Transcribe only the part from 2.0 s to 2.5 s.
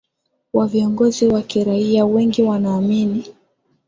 wengi